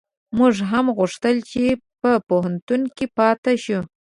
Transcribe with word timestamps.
موږ 0.37 0.55
هم 0.69 0.85
غوښتل 0.97 1.37
چي 1.51 1.63
په 2.01 2.11
پوهنتون 2.27 2.81
کي 2.95 3.05
پاته 3.17 3.51
شو 3.63 3.79